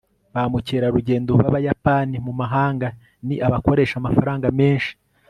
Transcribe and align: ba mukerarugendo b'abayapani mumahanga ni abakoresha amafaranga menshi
ba 0.33 0.43
mukerarugendo 0.51 1.31
b'abayapani 1.39 2.15
mumahanga 2.25 2.87
ni 3.27 3.35
abakoresha 3.47 3.95
amafaranga 3.97 4.47
menshi 4.59 4.93